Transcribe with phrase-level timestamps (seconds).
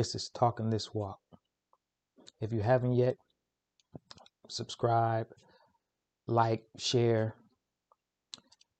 [0.00, 1.18] This is Talking This Walk.
[2.40, 3.16] If you haven't yet,
[4.48, 5.26] subscribe,
[6.26, 7.34] like, share,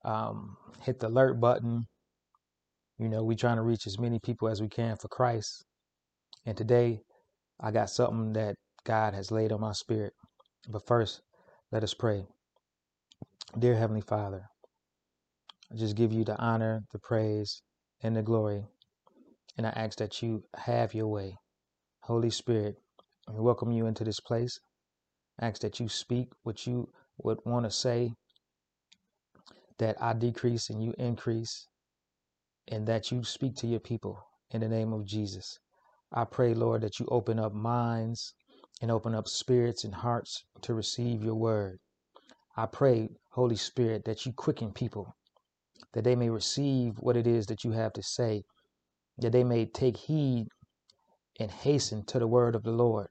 [0.02, 1.84] um, hit the alert button.
[2.98, 5.62] You know, we're trying to reach as many people as we can for Christ.
[6.46, 7.02] And today,
[7.60, 8.54] I got something that
[8.86, 10.14] God has laid on my spirit.
[10.70, 11.20] But first,
[11.70, 12.24] let us pray.
[13.58, 14.44] Dear Heavenly Father,
[15.70, 17.60] I just give you the honor, the praise,
[18.02, 18.64] and the glory.
[19.56, 21.36] And I ask that you have your way.
[22.02, 22.76] Holy Spirit,
[23.32, 24.58] we welcome you into this place.
[25.40, 28.14] I ask that you speak what you would want to say,
[29.78, 31.66] that I decrease and you increase,
[32.68, 34.18] and that you speak to your people
[34.50, 35.58] in the name of Jesus.
[36.12, 38.34] I pray, Lord, that you open up minds
[38.82, 41.78] and open up spirits and hearts to receive your word.
[42.56, 45.14] I pray, Holy Spirit, that you quicken people,
[45.92, 48.42] that they may receive what it is that you have to say,
[49.20, 50.46] that they may take heed
[51.38, 53.08] and hasten to the word of the Lord,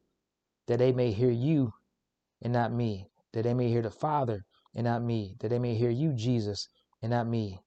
[0.67, 1.71] that they may hear you
[2.41, 4.43] and not me, that they may hear the Father
[4.75, 6.67] and not me, that they may hear you, Jesus,
[7.01, 7.59] and not me.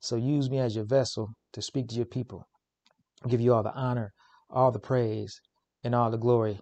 [0.00, 2.46] So use me as your vessel to speak to your people.
[3.24, 4.12] I give you all the honor,
[4.50, 5.40] all the praise,
[5.82, 6.60] and all the glory.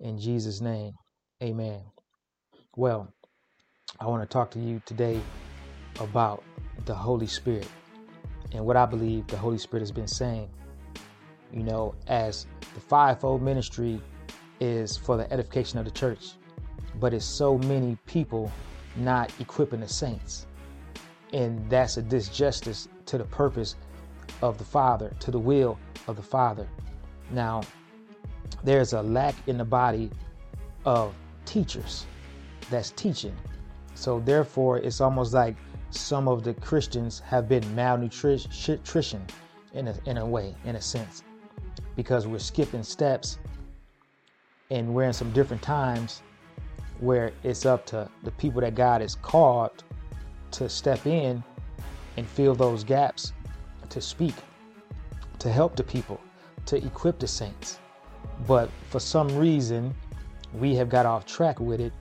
[0.00, 0.92] In Jesus' name,
[1.42, 1.82] amen.
[2.76, 3.12] Well,
[4.00, 5.20] I want to talk to you today
[6.00, 6.42] about
[6.84, 7.68] the Holy Spirit
[8.52, 10.50] and what I believe the Holy Spirit has been saying.
[11.54, 14.00] You know, as the fivefold ministry
[14.58, 16.32] is for the edification of the church,
[16.98, 18.50] but it's so many people
[18.96, 20.48] not equipping the saints.
[21.32, 23.76] And that's a disjustice to the purpose
[24.42, 26.66] of the Father, to the will of the Father.
[27.30, 27.62] Now,
[28.64, 30.10] there's a lack in the body
[30.84, 32.04] of teachers
[32.68, 33.36] that's teaching.
[33.94, 35.54] So, therefore, it's almost like
[35.90, 39.22] some of the Christians have been malnutrition
[39.72, 41.22] in a, in a way, in a sense,
[41.96, 43.38] because we're skipping steps
[44.70, 46.22] and we're in some different times
[47.00, 49.84] where it's up to the people that God has called
[50.52, 51.42] to step in
[52.16, 53.32] and fill those gaps,
[53.88, 54.34] to speak,
[55.38, 56.20] to help the people,
[56.66, 57.78] to equip the saints.
[58.46, 59.94] But for some reason,
[60.54, 61.92] we have got off track with it,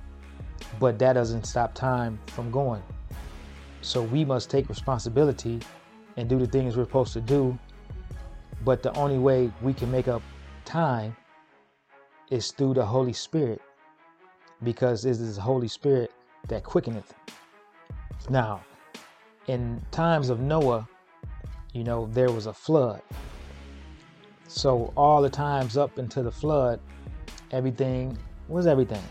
[0.80, 2.84] but that doesn't stop time from going.
[3.82, 5.60] So we must take responsibility
[6.16, 7.58] and do the things we're supposed to do.
[8.64, 10.22] But the only way we can make up
[10.66, 11.16] time
[12.30, 13.62] is through the Holy Spirit
[14.64, 16.12] because it is the Holy Spirit
[16.48, 17.14] that quickeneth.
[18.30, 18.64] Now,
[19.48, 20.88] in times of Noah,
[21.74, 23.02] you know, there was a flood.
[24.48, 26.80] So all the times up into the flood,
[27.52, 29.04] everything was everything.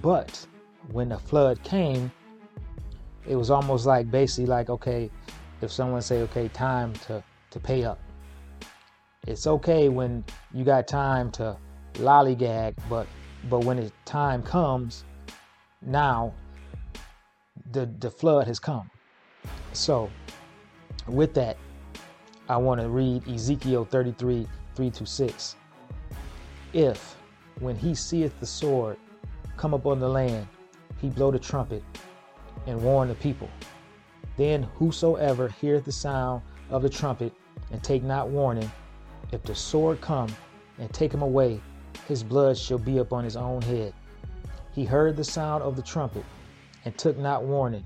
[0.00, 0.46] But
[0.92, 2.12] when the flood came,
[3.26, 5.10] it was almost like basically like, okay,
[5.62, 7.98] if someone say, okay, time to, to pay up.
[9.26, 11.56] It's okay when you got time to
[11.94, 13.06] lollygag, but
[13.48, 15.04] but when the time comes,
[15.82, 16.32] now
[17.72, 18.90] the the flood has come.
[19.72, 20.10] So
[21.06, 21.58] with that,
[22.48, 25.56] I want to read Ezekiel 33, 3 to 6.
[26.72, 27.16] If
[27.58, 28.96] when he seeth the sword
[29.56, 30.46] come upon the land,
[30.98, 31.82] he blow the trumpet
[32.66, 33.50] and warn the people.
[34.38, 37.34] Then whosoever heareth the sound of the trumpet
[37.70, 38.70] and take not warning,
[39.32, 40.28] if the sword come
[40.78, 41.60] and take him away,
[42.08, 43.92] his blood shall be upon his own head.
[44.72, 46.24] He heard the sound of the trumpet
[46.84, 47.84] and took not warning.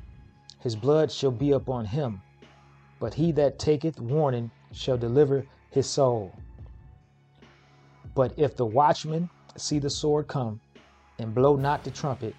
[0.61, 2.23] His blood shall be upon him.
[3.01, 6.39] But he that taketh warning shall deliver his soul.
[8.15, 10.61] But if the watchman see the sword come
[11.19, 12.35] and blow not the trumpet,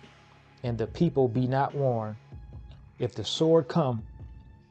[0.64, 2.16] and the people be not warned,
[2.98, 4.04] if the sword come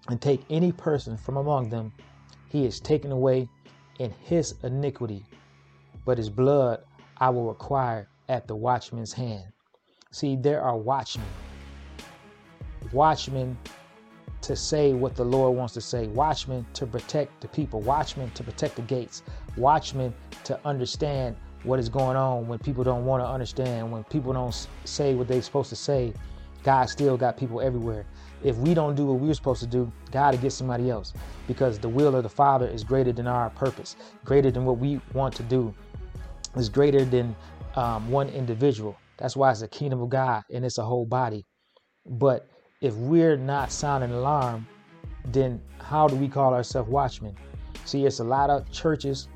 [0.09, 1.93] and take any person from among them,
[2.49, 3.49] he is taken away
[3.99, 5.25] in his iniquity,
[6.05, 6.81] but his blood
[7.19, 9.45] I will require at the watchman's hand.
[10.11, 11.27] See, there are watchmen.
[12.93, 13.57] Watchmen
[14.43, 16.07] to say what the Lord wants to say.
[16.09, 17.81] Watchmen to protect the people.
[17.81, 19.23] Watchmen to protect the gates.
[19.57, 20.13] Watchmen
[20.45, 24.69] to understand what is going on when people don't want to understand, when people don't
[24.85, 26.13] say what they're supposed to say.
[26.65, 28.07] God still got people everywhere.
[28.43, 31.13] If we don't do what we're supposed to do, God will get somebody else
[31.47, 35.01] because the will of the Father is greater than our purpose, greater than what we
[35.13, 35.75] want to do
[36.57, 37.35] is greater than
[37.77, 38.99] um, one individual.
[39.19, 41.45] That's why it's a kingdom of God and it's a whole body.
[42.07, 42.49] But
[42.81, 44.67] if we're not sounding alarm,
[45.27, 47.35] then how do we call ourselves watchmen?
[47.85, 49.29] See, it's a lot of churches,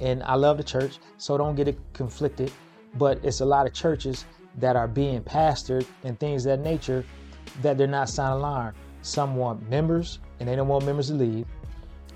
[0.00, 2.50] and I love the church, so don't get it conflicted.
[2.94, 4.24] But it's a lot of churches
[4.58, 7.04] that are being pastored and things that nature
[7.62, 8.74] that they're not sounding alarm.
[9.02, 11.46] Some want members and they don't want members to leave.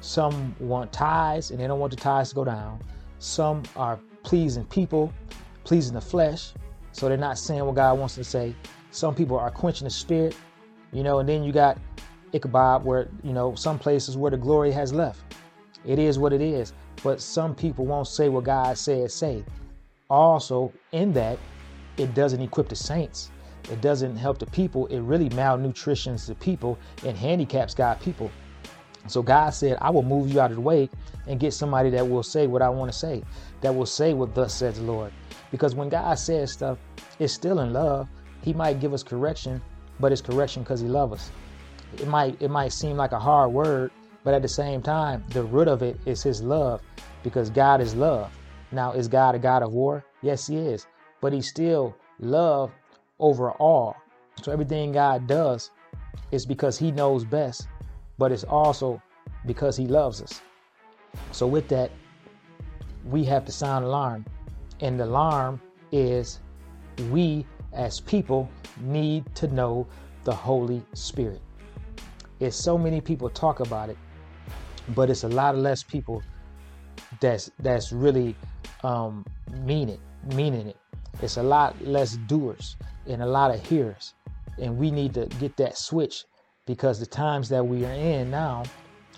[0.00, 2.80] Some want tithes and they don't want the tithes to go down.
[3.18, 5.12] Some are pleasing people,
[5.64, 6.52] pleasing the flesh,
[6.92, 8.54] so they're not saying what God wants to say.
[8.90, 10.34] Some people are quenching the spirit,
[10.92, 11.78] you know, and then you got
[12.32, 15.20] Ichabod, where, you know, some places where the glory has left.
[15.84, 16.72] It is what it is.
[17.02, 19.44] But some people won't say what God said say.
[20.08, 21.38] Also, in that,
[22.00, 23.30] it doesn't equip the saints.
[23.70, 24.86] It doesn't help the people.
[24.86, 28.30] It really malnutritions the people and handicaps God people.
[29.06, 30.88] So God said, I will move you out of the way
[31.26, 33.22] and get somebody that will say what I want to say,
[33.60, 35.12] that will say what thus says the Lord.
[35.50, 36.78] Because when God says stuff,
[37.18, 38.08] it's still in love.
[38.42, 39.60] He might give us correction,
[39.98, 41.30] but it's correction because he loves us.
[41.98, 43.90] It might it might seem like a hard word,
[44.24, 46.80] but at the same time, the root of it is his love,
[47.22, 48.30] because God is love.
[48.72, 50.04] Now, is God a God of war?
[50.22, 50.86] Yes, he is.
[51.20, 52.72] But he's still love
[53.18, 53.96] over all.
[54.42, 55.70] So everything God does
[56.32, 57.68] is because he knows best,
[58.18, 59.02] but it's also
[59.46, 60.40] because he loves us.
[61.32, 61.90] So with that,
[63.04, 64.24] we have to sound alarm.
[64.80, 65.60] And the alarm
[65.92, 66.40] is
[67.10, 68.48] we as people
[68.80, 69.86] need to know
[70.24, 71.40] the Holy Spirit.
[72.40, 73.98] It's so many people talk about it,
[74.94, 76.22] but it's a lot of less people
[77.20, 78.34] that's that's really
[78.82, 79.24] um,
[79.64, 80.00] mean it,
[80.34, 80.79] meaning it.
[81.22, 82.76] It's a lot less doers
[83.06, 84.14] and a lot of hearers,
[84.58, 86.24] and we need to get that switch
[86.66, 88.64] because the times that we are in now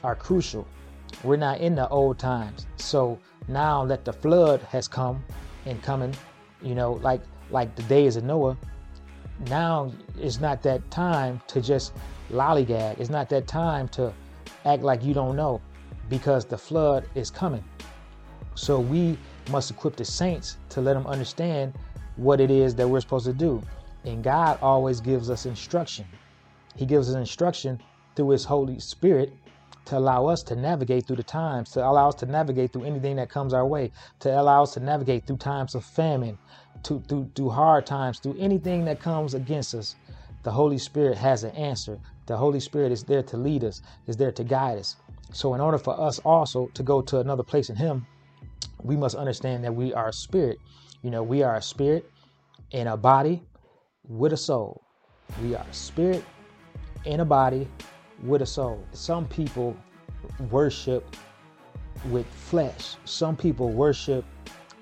[0.03, 0.67] are crucial.
[1.23, 3.19] We're not in the old times, so
[3.49, 5.23] now that the flood has come
[5.67, 6.15] and coming,
[6.62, 8.56] you know, like like the days of Noah,
[9.49, 11.93] now it's not that time to just
[12.31, 12.99] lollygag.
[12.99, 14.12] It's not that time to
[14.65, 15.61] act like you don't know
[16.09, 17.65] because the flood is coming.
[18.55, 19.19] So we
[19.50, 21.75] must equip the saints to let them understand
[22.17, 23.62] what it is that we're supposed to do.
[24.05, 26.06] And God always gives us instruction.
[26.77, 27.81] He gives us instruction
[28.17, 29.33] through His Holy Spirit
[29.87, 33.17] to allow us to navigate through the times, to allow us to navigate through anything
[33.17, 33.91] that comes our way,
[34.21, 36.39] to allow us to navigate through times of famine,
[36.85, 39.97] to, through, through hard times, through anything that comes against us.
[40.44, 41.99] The Holy Spirit has an answer.
[42.27, 44.97] The Holy Spirit is there to lead us, is there to guide us.
[45.33, 48.06] So, in order for us also to go to another place in Him,
[48.82, 50.58] we must understand that we are a spirit.
[51.02, 52.11] You know, we are a spirit
[52.70, 53.43] in a body
[54.08, 54.82] with a soul.
[55.43, 56.25] We are a spirit
[57.05, 57.69] in a body
[58.25, 58.84] with a soul.
[58.93, 59.76] Some people
[60.50, 61.17] worship
[62.11, 62.96] with flesh.
[63.05, 64.25] Some people worship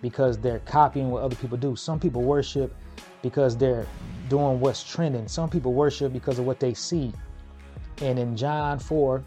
[0.02, 1.76] because they're copying what other people do.
[1.76, 2.74] Some people worship
[3.22, 3.86] because they're
[4.28, 5.28] doing what's trending.
[5.28, 7.12] Some people worship because of what they see.
[8.00, 9.22] And in John 4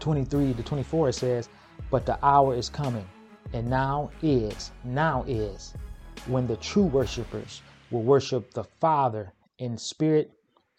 [0.00, 1.48] 23 to 24, it says,
[1.90, 3.06] But the hour is coming,
[3.52, 5.74] and now is, now is,
[6.26, 10.32] when the true worshipers will worship the Father in spirit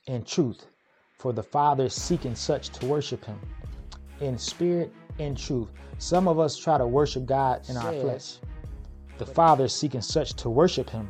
[0.08, 0.66] and truth.
[1.20, 3.40] For the Father is seeking such to worship Him
[4.20, 5.70] in spirit and truth.
[5.98, 8.38] Some of us try to worship God in our flesh.
[9.18, 11.10] The Father is seeking such to worship Him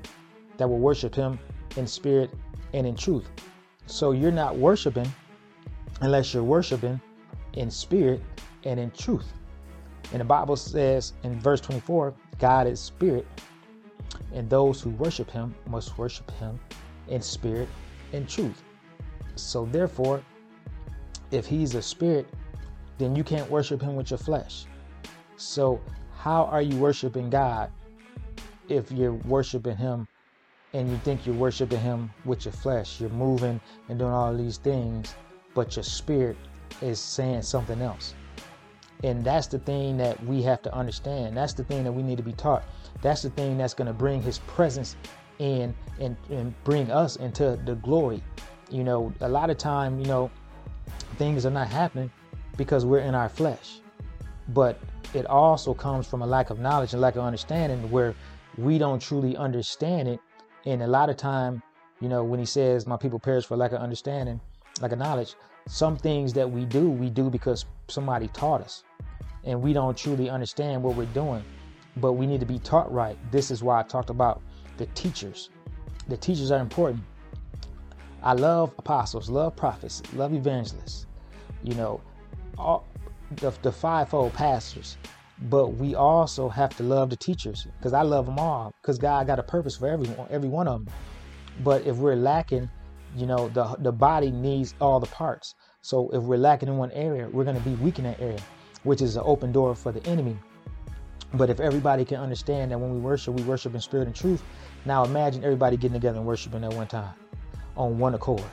[0.57, 1.39] that will worship Him
[1.75, 2.31] in spirit
[2.73, 3.29] and in truth.
[3.85, 5.11] So you're not worshiping
[6.01, 7.01] unless you're worshiping
[7.53, 8.21] in spirit
[8.63, 9.33] and in truth.
[10.11, 13.27] And the Bible says in verse 24, God is spirit,
[14.33, 16.59] and those who worship him must worship him
[17.07, 17.67] in spirit
[18.13, 18.63] and truth.
[19.35, 20.23] So therefore,
[21.31, 22.27] if he's a spirit,
[22.97, 24.65] then you can't worship him with your flesh.
[25.35, 25.81] So
[26.17, 27.69] how are you worshiping God
[28.69, 30.07] if you're worshiping him
[30.73, 32.99] and you think you're worshiping him with your flesh?
[32.99, 33.59] You're moving
[33.89, 35.13] and doing all these things,
[35.53, 36.37] but your spirit
[36.81, 38.13] is saying something else.
[39.03, 41.37] And that's the thing that we have to understand.
[41.37, 42.63] That's the thing that we need to be taught.
[43.01, 44.95] That's the thing that's going to bring his presence
[45.39, 48.23] in and, and bring us into the glory.
[48.71, 50.31] You know, a lot of time, you know,
[51.17, 52.11] things are not happening
[52.57, 53.79] because we're in our flesh.
[54.49, 54.79] But
[55.13, 58.15] it also comes from a lack of knowledge and lack of understanding where
[58.57, 60.19] we don't truly understand it.
[60.65, 61.61] And a lot of time,
[62.01, 64.41] you know, when he says, My people perish for lack of understanding,
[64.81, 65.35] lack of knowledge,
[65.67, 68.83] some things that we do, we do because somebody taught us.
[69.43, 71.43] And we don't truly understand what we're doing.
[71.97, 73.17] But we need to be taught right.
[73.31, 74.41] This is why I talked about
[74.77, 75.49] the teachers.
[76.07, 77.03] The teachers are important.
[78.23, 81.05] I love apostles, love prophets, love evangelists,
[81.63, 82.01] you know,
[82.57, 82.85] all
[83.37, 84.97] the, the fivefold pastors.
[85.49, 89.27] But we also have to love the teachers because I love them all because God
[89.27, 90.93] got a purpose for everyone, every one of them.
[91.63, 92.69] But if we're lacking,
[93.15, 95.55] you know, the the body needs all the parts.
[95.81, 98.39] So if we're lacking in one area, we're going to be weak in that area,
[98.83, 100.37] which is an open door for the enemy.
[101.33, 104.41] But if everybody can understand that when we worship, we worship in spirit and truth.
[104.85, 107.13] Now imagine everybody getting together and worshiping at one time
[107.75, 108.43] on one accord.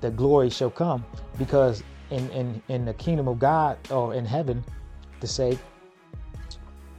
[0.00, 1.04] The glory shall come
[1.38, 4.64] because in, in, in the kingdom of God or in heaven
[5.20, 5.58] to say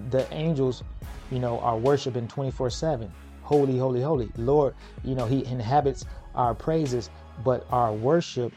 [0.09, 0.83] the angels,
[1.31, 3.11] you know, are worshiping 24 7.
[3.45, 4.31] Holy, holy, holy.
[4.37, 4.73] Lord,
[5.03, 7.11] you know, He inhabits our praises,
[7.43, 8.51] but our worship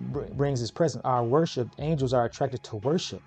[0.00, 1.00] brings His presence.
[1.04, 3.22] Our worship, angels are attracted to worship.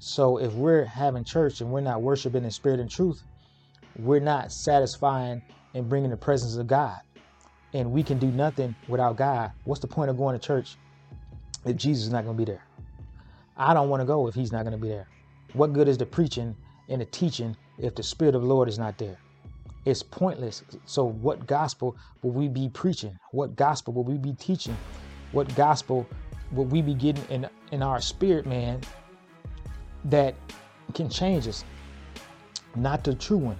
[0.00, 3.22] So if we're having church and we're not worshiping in spirit and truth,
[3.96, 5.42] we're not satisfying
[5.74, 6.98] and bringing the presence of God.
[7.72, 9.52] And we can do nothing without God.
[9.62, 10.76] What's the point of going to church
[11.64, 12.64] if Jesus is not going to be there?
[13.56, 15.06] I don't want to go if he's not going to be there.
[15.52, 16.56] What good is the preaching
[16.88, 19.20] and the teaching if the Spirit of the Lord is not there?
[19.84, 20.62] It's pointless.
[20.86, 23.18] So, what gospel will we be preaching?
[23.32, 24.76] What gospel will we be teaching?
[25.32, 26.06] What gospel
[26.52, 28.80] will we be getting in, in our spirit, man,
[30.04, 30.34] that
[30.94, 31.64] can change us?
[32.76, 33.58] Not the true one.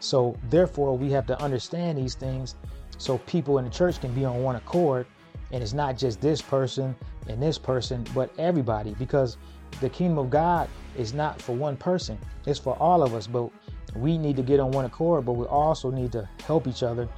[0.00, 2.56] So, therefore, we have to understand these things
[2.98, 5.06] so people in the church can be on one accord.
[5.50, 6.94] And it's not just this person
[7.28, 9.36] and this person, but everybody, because
[9.80, 13.26] the kingdom of God is not for one person, it's for all of us.
[13.26, 13.50] But
[13.94, 17.08] we need to get on one accord, but we also need to help each other,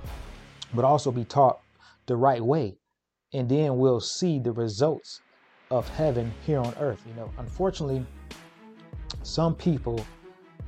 [0.72, 1.60] but also be taught
[2.06, 2.76] the right way.
[3.32, 5.20] And then we'll see the results
[5.70, 7.02] of heaven here on earth.
[7.06, 8.04] You know, unfortunately,
[9.22, 10.04] some people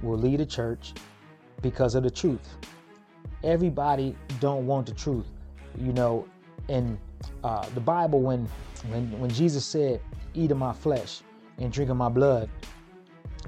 [0.03, 0.95] will lead a church
[1.63, 2.57] because of the truth.
[3.45, 5.27] Everybody don't want the truth.
[5.79, 6.27] You know,
[6.69, 6.99] in
[7.45, 8.49] uh, the Bible, when
[8.89, 10.01] when when Jesus said,
[10.35, 11.21] "Eat of my flesh
[11.59, 12.49] and drink of my blood,"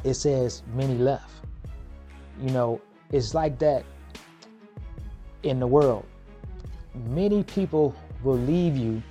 [0.04, 1.30] it says many left.
[2.40, 3.84] You know, it's like that
[5.42, 6.04] in the world.
[6.94, 9.02] Many people will leave you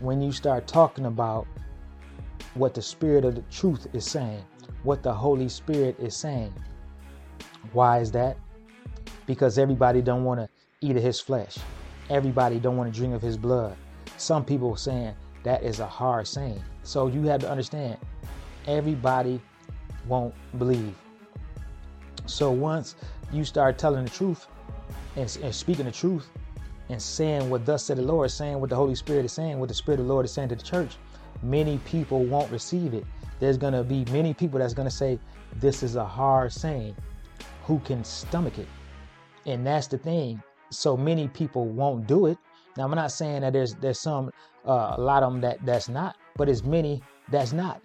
[0.00, 1.46] when you start talking about
[2.54, 4.42] what the spirit of the truth is saying,
[4.82, 6.52] what the Holy Spirit is saying.
[7.72, 8.36] Why is that?
[9.26, 10.48] Because everybody don't want to
[10.80, 11.58] eat of his flesh.
[12.08, 13.76] Everybody don't want to drink of his blood.
[14.16, 16.62] Some people saying that is a hard saying.
[16.82, 17.96] So you have to understand,
[18.66, 19.40] everybody
[20.06, 20.94] won't believe.
[22.26, 22.96] So once
[23.32, 24.46] you start telling the truth
[25.16, 26.28] and, and, speaking the truth
[26.88, 29.68] and saying what thus said the Lord, saying what the Holy Spirit is saying, what
[29.68, 30.96] the Spirit of the Lord is saying to the church,
[31.42, 33.04] many people won't receive it.
[33.38, 35.18] There's going to be many people that's going to say,
[35.56, 36.94] this is a hard saying.
[37.64, 38.68] Who can stomach it?
[39.46, 40.42] And that's the thing.
[40.70, 42.38] So many people won't do it.
[42.80, 44.30] Now I'm not saying that there's there's some
[44.66, 47.82] uh, a lot of them that that's not, but as many that's not.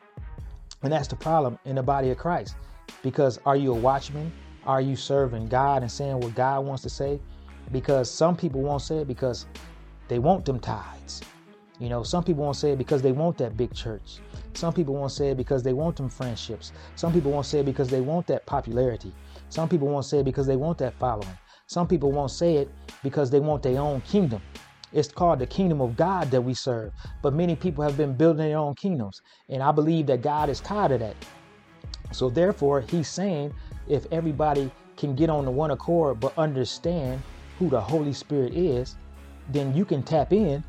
[0.83, 2.55] And that's the problem in the body of Christ.
[3.03, 4.31] Because are you a watchman?
[4.65, 7.19] Are you serving God and saying what God wants to say?
[7.73, 9.47] Because some people won't say it because
[10.07, 11.21] they want them tithes.
[11.77, 14.19] You know, some people won't say it because they want that big church.
[14.53, 16.71] Some people won't say it because they want them friendships.
[16.95, 19.11] Some people won't say it because they want that popularity.
[19.49, 21.37] Some people won't say it because they want that following.
[21.67, 22.69] Some people won't say it
[23.03, 24.41] because they want their own kingdom.
[24.95, 26.93] It's called the kingdom of God that we serve.
[27.21, 29.21] But many people have been building their own kingdoms.
[29.49, 31.17] And I believe that God is tired of that.
[32.13, 33.53] So therefore, he's saying
[33.89, 37.21] if everybody can get on the one accord but understand
[37.59, 38.95] who the Holy Spirit is,
[39.49, 40.63] then you can tap in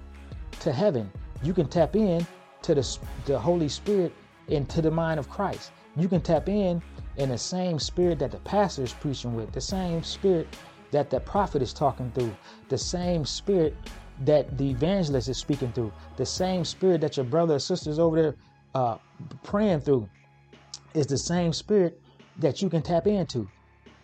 [0.59, 1.09] to heaven.
[1.45, 2.27] You can tap in
[2.63, 4.13] to the, the Holy Spirit
[4.49, 5.71] and to the mind of Christ.
[5.97, 6.83] You can tap in
[7.17, 10.49] in the same spirit that the pastor is preaching with, the same spirit
[10.91, 12.35] that the prophet is talking through,
[12.69, 13.77] the same spirit
[14.25, 18.21] that the evangelist is speaking through, the same spirit that your brother or sisters over
[18.21, 18.35] there
[18.75, 18.99] uh,
[19.43, 20.09] praying through
[20.95, 22.01] is the same spirit
[22.39, 23.49] that you can tap into.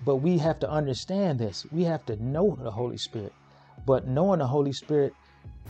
[0.04, 1.66] But we have to understand this.
[1.70, 3.32] We have to know the Holy Spirit.
[3.86, 5.14] But knowing the Holy Spirit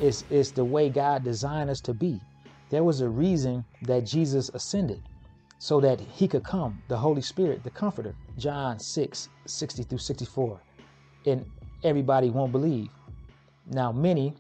[0.00, 2.20] is, is the way God designed us to be.
[2.70, 5.02] There was a reason that Jesus ascended
[5.58, 8.14] so that he could come, the Holy Spirit, the Comforter.
[8.38, 10.61] John 6 60 through 64.
[11.26, 11.44] And
[11.84, 12.88] everybody won't believe.
[13.66, 14.35] Now, many,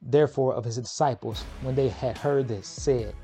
[0.00, 3.14] therefore, of his disciples, when they had heard this, said,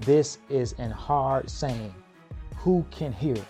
[0.00, 1.94] This is an hard saying.
[2.58, 3.44] Who can hear it?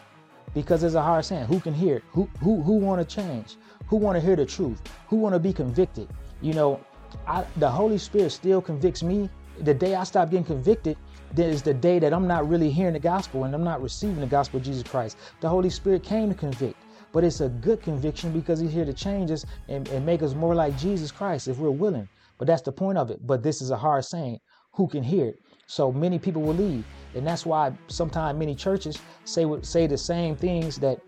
[0.54, 1.46] Because it's a hard saying.
[1.46, 2.04] Who can hear it?
[2.12, 3.56] Who who who want to change?
[3.86, 4.80] Who want to hear the truth?
[5.08, 6.08] Who want to be convicted?
[6.40, 6.80] You know,
[7.26, 9.28] I, the Holy Spirit still convicts me.
[9.60, 10.96] The day I stop getting convicted,
[11.36, 14.26] is the day that I'm not really hearing the gospel and I'm not receiving the
[14.26, 15.16] gospel of Jesus Christ.
[15.40, 16.76] The Holy Spirit came to convict,
[17.12, 20.34] but it's a good conviction because He's here to change us and, and make us
[20.34, 22.08] more like Jesus Christ if we're willing.
[22.38, 23.26] But that's the point of it.
[23.26, 24.40] But this is a hard saying.
[24.72, 25.40] Who can hear it?
[25.66, 26.84] So many people will leave.
[27.14, 31.00] And that's why sometimes many churches say say the same things that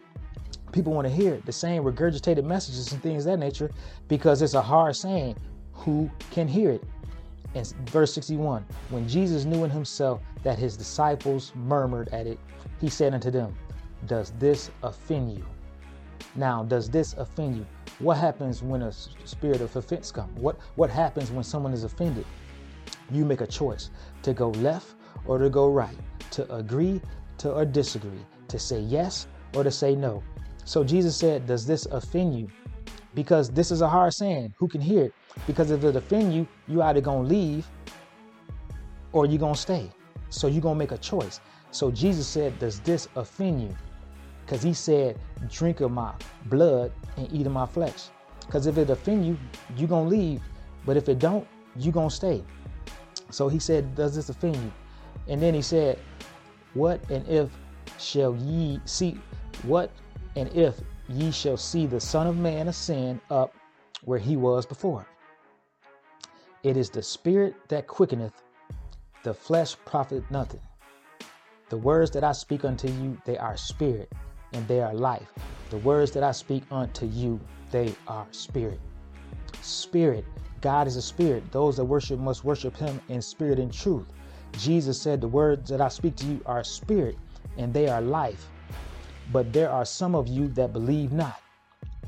[0.73, 3.71] people want to hear, the same regurgitated messages and things that nature,
[4.09, 5.37] because it's a hard saying.
[5.73, 6.85] Who can hear it?
[7.55, 12.39] And verse 61, when Jesus knew in himself that his disciples murmured at it,
[12.81, 13.55] he said unto them,
[14.07, 15.45] Does this offend you?
[16.37, 17.67] Now, does this offend you?
[18.01, 20.37] What happens when a spirit of offense comes?
[20.41, 22.27] What, what happens when someone is offended?
[23.11, 23.91] You make a choice
[24.23, 24.95] to go left
[25.27, 25.97] or to go right,
[26.33, 27.01] to agree
[27.39, 30.23] to or disagree, to say yes or to say no.
[30.65, 32.49] So Jesus said, Does this offend you?
[33.15, 34.55] Because this is a hard saying.
[34.59, 35.15] Who can hear it?
[35.47, 37.67] Because if it offend you, you either gonna leave
[39.13, 39.91] or you gonna stay.
[40.31, 41.41] So you're gonna make a choice.
[41.71, 43.77] So Jesus said, Does this offend you?
[44.45, 46.13] Because he said, Drink of my
[46.47, 48.09] blood and eat of my flesh.
[48.47, 49.39] Because if it offend you,
[49.77, 50.43] you're gonna leave.
[50.85, 51.47] But if it don't,
[51.77, 52.45] you're gonna stay.
[53.31, 54.73] So he said, Does this offend you?
[55.29, 55.99] And then he said,
[56.75, 57.51] What and if
[57.99, 59.19] shall ye see
[59.63, 59.91] what
[60.37, 63.55] and if ye shall see the Son of Man ascend up
[64.05, 65.07] where he was before?
[66.63, 68.43] It is the spirit that quickeneth,
[69.23, 70.61] the flesh profit nothing.
[71.71, 74.13] The words that I speak unto you, they are spirit
[74.55, 75.29] and they are life.
[75.71, 78.81] The words that I speak unto you, they are spirit.
[79.61, 80.25] Spirit.
[80.61, 81.51] God is a spirit.
[81.53, 84.07] Those that worship must worship him in spirit and truth.
[84.59, 87.19] Jesus said, The words that I speak to you are spirit
[87.59, 88.47] and they are life.
[89.33, 91.41] But there are some of you that believe not.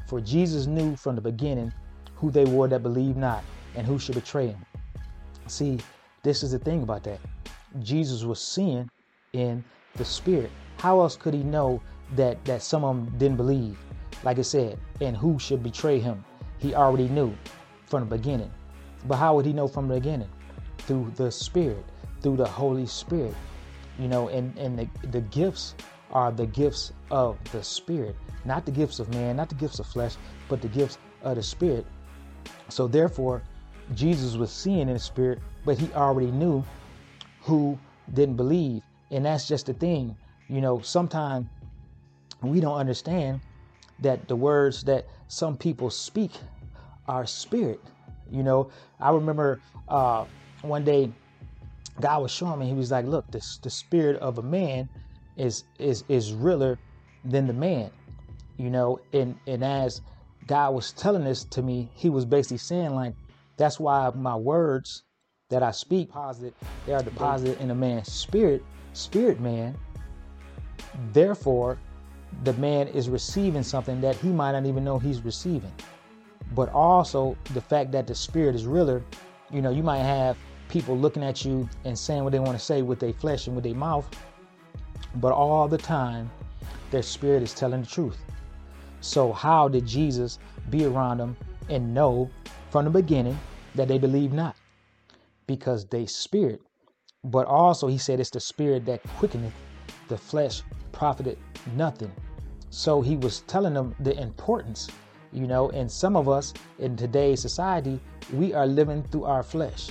[0.07, 1.73] For Jesus knew from the beginning
[2.15, 3.43] who they were that believe not
[3.75, 4.65] and who should betray him.
[5.49, 5.79] See,
[6.23, 7.21] this is the thing about that.
[7.83, 8.89] Jesus was seeing
[9.33, 9.63] in
[9.97, 10.51] the spirit.
[10.79, 11.81] How else could he know
[12.15, 13.79] that that some of them didn't believe?
[14.23, 16.25] Like I said, and who should betray him?
[16.59, 17.35] He already knew
[17.87, 18.51] from the beginning.
[19.07, 20.31] But how would he know from the beginning?
[20.79, 21.85] Through the Spirit,
[22.23, 23.35] through the Holy Spirit.
[23.99, 25.75] You know, and, and the, the gifts
[26.13, 29.87] are the gifts of the Spirit, not the gifts of man, not the gifts of
[29.87, 30.17] flesh,
[30.49, 31.87] but the gifts of the Spirit.
[32.69, 33.43] So therefore,
[33.95, 36.65] Jesus was seeing in the Spirit, but he already knew
[37.43, 37.79] who
[38.13, 38.83] didn't believe.
[39.11, 40.17] And that's just the thing.
[40.49, 41.47] You know, sometimes
[42.43, 43.41] we don't understand
[44.01, 46.33] that the words that some people speak
[47.09, 47.81] are spirit.
[48.31, 50.25] You know, I remember uh,
[50.63, 51.11] one day
[52.01, 54.89] God was showing me, he was like, look, this the spirit of a man
[55.37, 56.79] is is is realer
[57.25, 57.91] than the man.
[58.59, 60.01] You know, and and as
[60.47, 63.15] God was telling this to me, he was basically saying like,
[63.57, 65.05] that's why my words
[65.49, 69.77] that I speak positive, they are deposited in a man's spirit, spirit man.
[71.13, 71.79] Therefore,
[72.45, 75.73] the man is receiving something that he might not even know he's receiving.
[76.55, 79.03] But also the fact that the spirit is realer,
[79.51, 80.37] you know, you might have
[80.69, 83.57] people looking at you and saying what they want to say with their flesh and
[83.57, 84.09] with their mouth,
[85.17, 86.31] but all the time
[86.91, 88.19] their spirit is telling the truth.
[89.01, 90.39] So, how did Jesus
[90.71, 91.37] be around them
[91.69, 92.31] and know
[92.71, 93.39] from the beginning
[93.75, 94.57] that they believe not?
[95.47, 96.61] Because they spirit,
[97.25, 99.53] but also he said it's the spirit that quickeneth,
[100.09, 101.39] the flesh profited
[101.77, 102.11] nothing.
[102.77, 104.89] So he was telling them the importance,
[105.33, 107.99] you know, and some of us in today's society,
[108.35, 109.89] we are living through our flesh.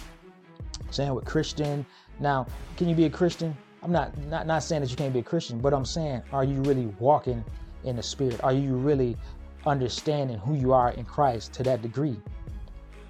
[0.91, 1.83] Saying with Christian.
[2.19, 2.45] Now,
[2.77, 3.57] can you be a Christian?
[3.81, 6.43] I'm not, not not saying that you can't be a Christian, but I'm saying, are
[6.43, 7.43] you really walking
[7.85, 8.39] in the spirit?
[8.43, 9.17] Are you really
[9.65, 12.21] understanding who you are in Christ to that degree?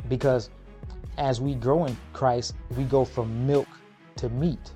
[0.08, 0.52] Because
[1.18, 3.68] as we grow in Christ, we go from milk
[4.16, 4.72] to meat,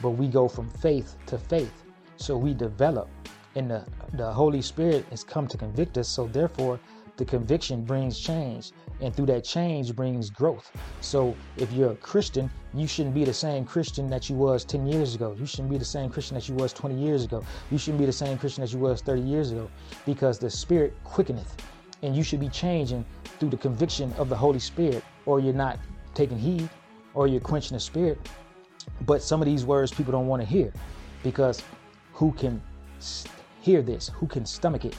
[0.00, 1.82] but we go from faith to faith.
[2.16, 3.08] So we develop,
[3.56, 6.08] and the, the Holy Spirit has come to convict us.
[6.08, 6.78] So therefore,
[7.16, 10.70] the conviction brings change, and through that change brings growth.
[11.00, 14.86] So if you're a Christian, you shouldn't be the same Christian that you was 10
[14.86, 15.34] years ago.
[15.38, 17.42] You shouldn't be the same Christian that you was 20 years ago.
[17.70, 19.70] You shouldn't be the same Christian that you was 30 years ago,
[20.04, 21.56] because the Spirit quickeneth,
[22.02, 23.04] and you should be changing
[23.40, 25.78] through the conviction of the Holy Spirit, or you're not
[26.12, 26.68] taking heed,
[27.14, 28.18] or you're quenching the Spirit.
[29.06, 30.70] But some of these words people don't want to hear
[31.22, 31.62] because
[32.12, 32.62] who can
[33.66, 34.10] hear this?
[34.14, 34.96] Who can stomach it?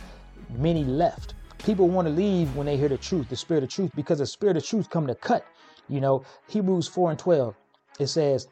[0.57, 1.35] Many left.
[1.57, 4.25] People want to leave when they hear the truth, the spirit of truth, because the
[4.25, 5.45] spirit of truth come to cut.
[5.87, 7.55] You know, Hebrews 4 and 12,
[8.01, 8.49] it says,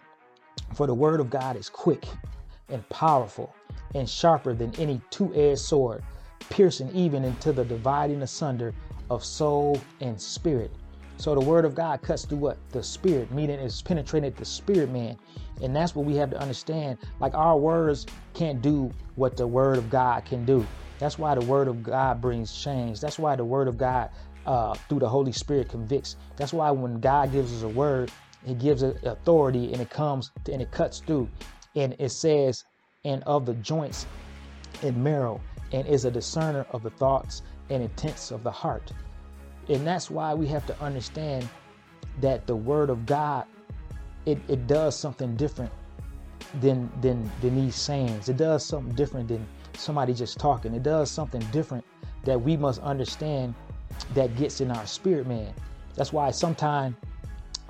[0.73, 2.06] For the word of God is quick
[2.69, 3.54] and powerful
[3.93, 6.01] and sharper than any two-edged sword,
[6.49, 8.73] piercing even into the dividing asunder
[9.10, 10.71] of soul and spirit.
[11.17, 12.58] So the word of God cuts through what?
[12.71, 15.17] The spirit, meaning it's penetrated the spirit man.
[15.62, 16.97] And that's what we have to understand.
[17.19, 20.65] Like our words can't do what the word of God can do.
[20.99, 22.99] That's why the word of God brings change.
[22.99, 24.10] That's why the word of God
[24.45, 26.15] uh, through the Holy Spirit convicts.
[26.36, 28.12] That's why when God gives us a word,
[28.45, 31.30] He gives it authority and it comes and it cuts through.
[31.75, 32.63] And it says,
[33.04, 34.06] and of the joints
[34.84, 38.91] and marrow, and is a discerner of the thoughts and intents of the heart.
[39.69, 41.47] And that's why we have to understand
[42.21, 43.45] that the word of God,
[44.25, 45.71] it, it does something different
[46.62, 48.30] than than than these sayings.
[48.30, 50.73] It does something different than somebody just talking.
[50.73, 51.84] It does something different
[52.23, 53.54] that we must understand
[54.13, 55.54] that gets in our spirit man.
[55.95, 56.95] That's why sometimes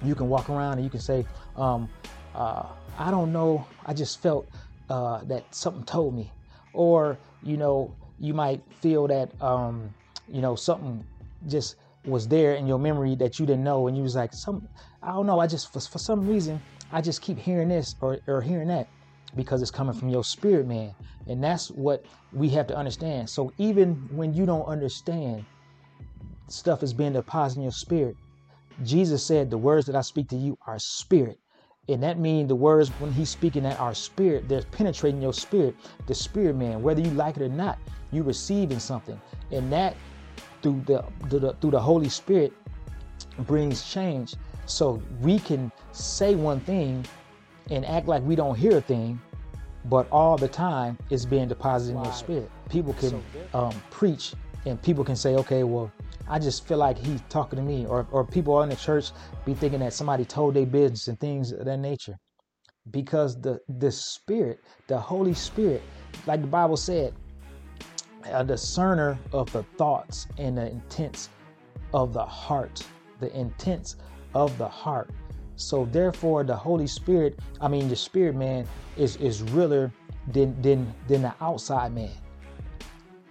[0.03, 1.89] you can walk around and you can say, um,
[2.33, 3.65] uh, I don't know.
[3.85, 4.47] I just felt
[4.89, 6.31] uh, that something told me,
[6.73, 9.93] or you know, you might feel that um,
[10.27, 11.03] you know something
[11.47, 11.75] just
[12.05, 14.67] was there in your memory that you didn't know, and you was like, some
[15.01, 15.39] I don't know.
[15.39, 18.87] I just for, for some reason I just keep hearing this or, or hearing that
[19.35, 20.93] because it's coming from your spirit man,
[21.27, 23.29] and that's what we have to understand.
[23.29, 25.45] So even when you don't understand,
[26.47, 28.15] stuff is being deposited in your spirit.
[28.83, 31.39] Jesus said, "The words that I speak to you are spirit."
[31.87, 35.75] And that means the words when he's speaking that our spirit, they're penetrating your spirit,
[36.07, 37.77] the spirit man, whether you like it or not,
[38.11, 39.21] you're receiving something.
[39.51, 39.95] And that
[40.65, 42.51] through the, through the through the Holy Spirit
[43.41, 44.33] brings change.
[44.65, 47.05] So we can say one thing
[47.69, 49.21] and act like we don't hear a thing,
[49.85, 52.49] but all the time it's being deposited in your spirit.
[52.69, 53.23] People can
[53.53, 54.33] um, preach
[54.65, 55.91] and people can say, okay, well,
[56.27, 59.11] I just feel like he's talking to me, or or people in the church
[59.45, 62.17] be thinking that somebody told their business and things of that nature,
[62.89, 65.83] because the the Spirit, the Holy Spirit,
[66.25, 67.13] like the Bible said,
[68.31, 71.29] a discerner of the thoughts and the intents
[71.93, 72.85] of the heart,
[73.19, 73.95] the intents
[74.33, 75.09] of the heart.
[75.55, 79.91] So therefore, the Holy Spirit, I mean, the Spirit man is is realer
[80.33, 82.11] than than than the outside man.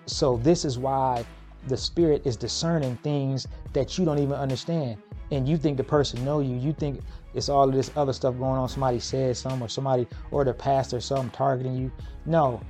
[0.06, 1.24] So this is why
[1.68, 4.98] the spirit is discerning things that you don't even understand
[5.30, 7.00] and you think the person know you you think
[7.32, 10.52] it's all of this other stuff going on somebody says something or somebody or the
[10.52, 11.90] pastor or something targeting you
[12.26, 12.60] no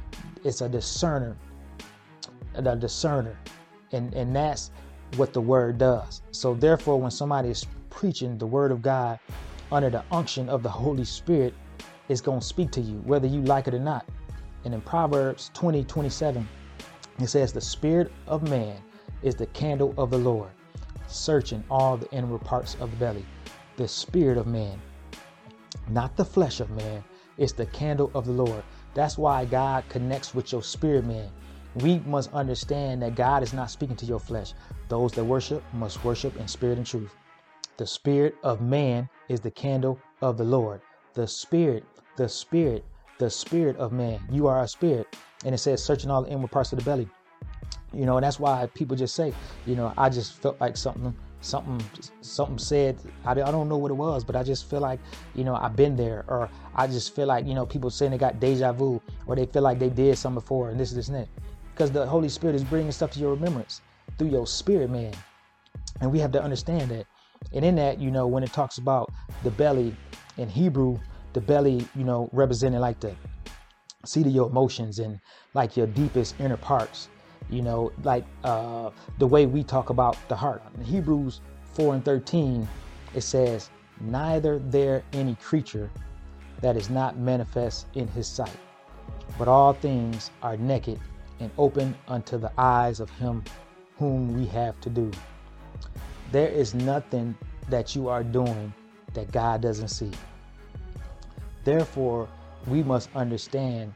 [0.44, 1.36] it's a discerner
[2.56, 3.38] a discerner
[3.92, 4.70] and and that's
[5.16, 9.18] what the word does so therefore when somebody is preaching the word of god
[9.72, 11.54] under the unction of the holy spirit
[12.08, 14.06] it's going to speak to you whether you like it or not
[14.64, 16.46] and in proverbs 20 27
[17.20, 18.76] it says, The spirit of man
[19.22, 20.50] is the candle of the Lord,
[21.06, 23.24] searching all the inward parts of the belly.
[23.76, 24.80] The spirit of man,
[25.88, 27.04] not the flesh of man,
[27.38, 28.62] is the candle of the Lord.
[28.94, 31.30] That's why God connects with your spirit man.
[31.76, 34.54] We must understand that God is not speaking to your flesh.
[34.88, 37.14] Those that worship must worship in spirit and truth.
[37.76, 40.80] The spirit of man is the candle of the Lord.
[41.14, 41.84] The spirit,
[42.16, 42.84] the spirit,
[43.18, 44.20] the spirit of man.
[44.30, 47.08] You are a spirit and it says searching all the inward parts of the belly.
[47.92, 49.32] You know, and that's why people just say,
[49.66, 51.80] you know, I just felt like something, something,
[52.22, 52.98] something said.
[53.24, 54.98] I, I don't know what it was, but I just feel like,
[55.34, 58.18] you know, I've been there, or I just feel like, you know, people saying they
[58.18, 61.18] got deja vu, or they feel like they did something before, and this, this, and
[61.18, 61.28] that,
[61.74, 63.80] because the Holy Spirit is bringing stuff to your remembrance
[64.18, 65.12] through your spirit, man,
[66.00, 67.06] and we have to understand that.
[67.52, 69.94] And in that, you know, when it talks about the belly
[70.38, 70.98] in Hebrew,
[71.32, 73.14] the belly, you know, representing like the
[74.06, 75.18] seat of your emotions and
[75.54, 77.08] like your deepest inner parts
[77.50, 81.40] you know like uh, the way we talk about the heart in hebrews
[81.74, 82.68] 4 and 13
[83.14, 85.90] it says neither there any creature
[86.60, 88.56] that is not manifest in his sight
[89.38, 90.98] but all things are naked
[91.40, 93.42] and open unto the eyes of him
[93.98, 95.10] whom we have to do
[96.32, 97.36] there is nothing
[97.68, 98.72] that you are doing
[99.12, 100.10] that god doesn't see
[101.64, 102.28] therefore
[102.66, 103.92] we must understand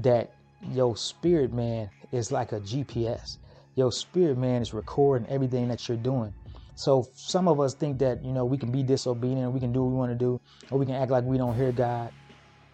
[0.00, 0.30] that
[0.72, 3.38] your spirit man is like a GPS.
[3.74, 6.32] Your spirit man is recording everything that you're doing.
[6.76, 9.82] So some of us think that, you know, we can be disobedient, we can do
[9.82, 12.12] what we want to do, or we can act like we don't hear God.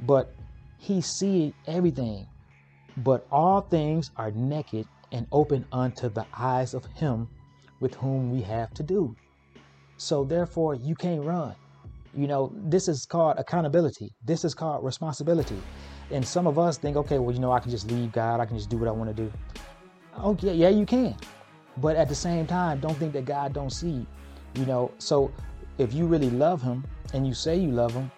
[0.00, 0.34] But
[0.78, 2.26] he see everything.
[3.04, 7.28] But all things are naked and open unto the eyes of him
[7.80, 9.16] with whom we have to do.
[9.96, 11.54] So therefore you can't run.
[12.14, 14.12] You know, this is called accountability.
[14.24, 15.60] This is called responsibility.
[16.10, 18.40] And some of us think, okay, well, you know, I can just leave God.
[18.40, 19.32] I can just do what I want to do.
[20.16, 21.16] Oh, okay, yeah, you can.
[21.76, 24.06] But at the same time, don't think that God don't see you.
[24.56, 25.30] You know, so
[25.78, 26.84] if you really love him
[27.14, 28.10] and you say you love him,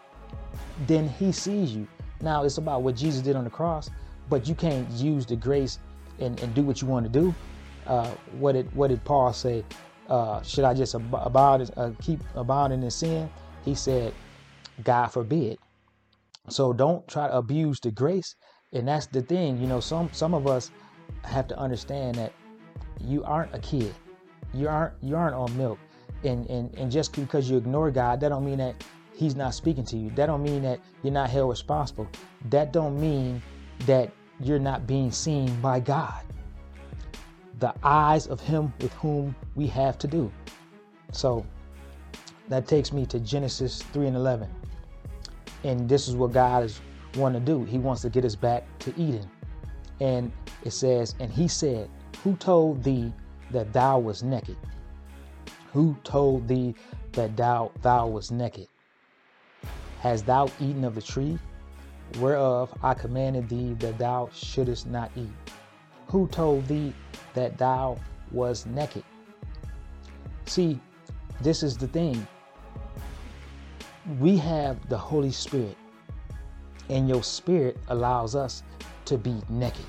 [0.87, 1.87] then he sees you.
[2.23, 3.91] Now it's about what Jesus did on the cross,
[4.29, 5.79] but you can't use the grace
[6.19, 7.35] and, and do what you want to do.
[7.87, 9.65] Uh, what did what did Paul say?
[10.09, 13.31] Uh, should I just ab- uh, keep abounding in sin?
[13.65, 14.13] He said,
[14.83, 15.59] God forbid.
[16.49, 18.35] So don't try to abuse the grace.
[18.73, 20.71] And that's the thing, you know, some some of us
[21.25, 22.33] have to understand that
[23.01, 23.95] you aren't a kid.
[24.55, 25.79] You aren't you aren't on milk.
[26.25, 28.83] And and and just because you ignore God, that don't mean that
[29.15, 30.11] he's not speaking to you.
[30.11, 32.09] That don't mean that you're not held responsible.
[32.49, 33.43] That don't mean
[33.87, 36.23] that you're not being seen by God.
[37.59, 40.33] The eyes of him with whom we have to do.
[41.13, 41.47] So
[42.49, 44.49] that takes me to Genesis 3 and 11.
[45.65, 46.81] And this is what God is
[47.17, 47.65] wanting to do.
[47.65, 49.31] He wants to get us back to Eden.
[50.01, 50.33] And
[50.65, 51.89] it says, And he said,
[52.25, 53.13] Who told thee
[53.51, 54.57] that thou was naked?
[55.73, 56.75] Who told thee
[57.13, 58.69] that thou thou was naked?
[60.01, 61.39] Has thou eaten of the tree
[62.19, 65.31] whereof I commanded thee that thou shouldest not eat?
[66.09, 66.93] Who told thee
[67.35, 67.99] that thou
[68.31, 69.05] was naked?
[70.47, 70.79] See,
[71.41, 72.27] this is the thing.
[74.19, 75.77] We have the Holy Spirit,
[76.89, 78.63] and your spirit allows us
[79.07, 79.87] to be naked.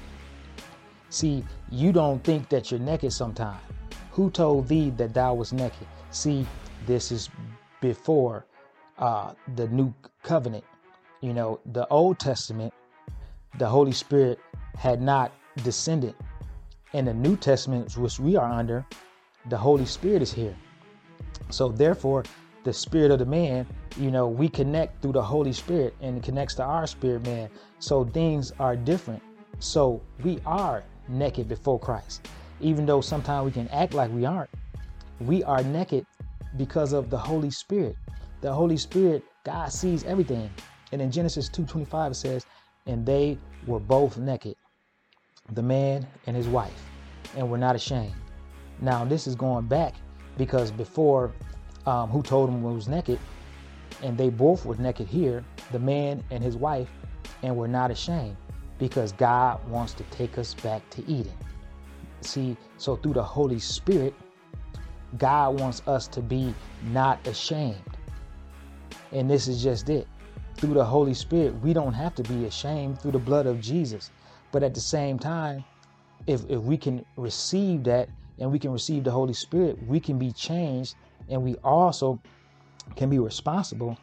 [1.10, 3.60] See, you don't think that you're naked sometime.
[4.12, 5.88] Who told thee that thou was naked?
[6.12, 6.46] See,
[6.86, 7.30] this is
[7.82, 8.46] before
[8.98, 10.64] uh, the new covenant.
[11.24, 12.74] You know, the Old Testament,
[13.58, 14.40] the Holy Spirit
[14.78, 15.32] had not
[15.64, 16.16] descended.
[16.92, 18.86] In the New Testament, which we are under,
[19.48, 20.54] the Holy Spirit is here.
[21.50, 22.26] So therefore,
[22.66, 26.24] the spirit of the man, you know, we connect through the Holy Spirit and it
[26.24, 27.50] connects to our spirit man.
[27.80, 29.24] So things are different.
[29.60, 32.28] So we are naked before Christ.
[32.60, 34.50] Even though sometimes we can act like we aren't,
[35.22, 36.06] we are naked
[36.58, 37.96] because of the Holy Spirit.
[38.42, 40.50] The Holy Spirit, God sees everything.
[40.94, 42.46] And in Genesis 2:25 it says,
[42.86, 44.56] "And they were both naked,
[45.52, 46.88] the man and his wife,
[47.36, 48.14] and were not ashamed."
[48.80, 49.96] Now this is going back
[50.38, 51.32] because before
[51.88, 53.20] um, who told him was naked,
[54.04, 56.90] and they both were naked here, the man and his wife,
[57.42, 58.38] and were not ashamed
[58.78, 61.34] because God wants to take us back to Eden.
[62.22, 64.14] See, so through the Holy Spirit,
[65.18, 66.54] God wants us to be
[66.92, 67.82] not ashamed.
[69.12, 70.08] And this is just it.
[70.62, 74.12] Through the Holy Spirit, we don't have to be ashamed through the blood of Jesus.
[74.52, 75.66] But at the same time,
[76.28, 80.20] if, if we can receive that and we can receive the Holy Spirit, we can
[80.20, 80.96] be changed
[81.30, 82.20] and we also
[82.98, 83.98] can be responsible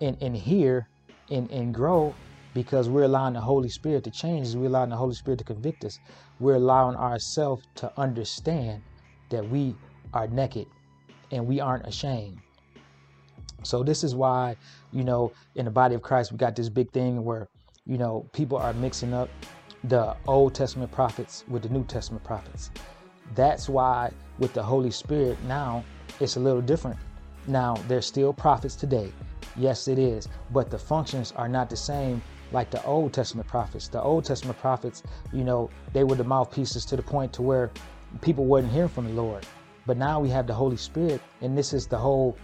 [0.00, 0.90] and, and hear
[1.30, 2.18] and, and grow
[2.54, 4.56] because we're allowing the Holy Spirit to change us.
[4.56, 6.00] We're allowing the Holy Spirit to convict us.
[6.38, 8.84] We're allowing ourselves to understand
[9.30, 9.78] that we
[10.14, 10.68] are naked
[11.32, 12.40] and we aren't ashamed.
[13.64, 14.56] So this is why,
[14.92, 17.48] you know, in the body of Christ, we got this big thing where,
[17.86, 19.28] you know, people are mixing up
[19.84, 22.70] the Old Testament prophets with the New Testament prophets.
[23.34, 25.84] That's why with the Holy Spirit now,
[26.20, 26.98] it's a little different.
[27.46, 29.12] Now, there's still prophets today.
[29.56, 30.28] Yes, it is.
[30.52, 32.22] But the functions are not the same
[32.52, 33.88] like the Old Testament prophets.
[33.88, 37.70] The Old Testament prophets, you know, they were the mouthpieces to the point to where
[38.20, 39.46] people wasn't hearing from the Lord.
[39.86, 42.38] But now we have the Holy Spirit, and this is the whole